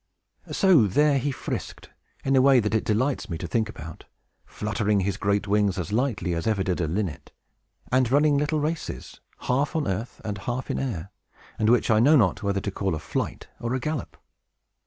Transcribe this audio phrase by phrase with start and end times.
[0.51, 1.91] So there he frisked,
[2.25, 4.05] in a way that it delights me to think about,
[4.47, 7.31] fluttering his great wings as lightly as ever did a linnet,
[7.91, 11.11] and running little races, half on earth and half in air,
[11.59, 14.17] and which I know not whether to call a flight or a gallop.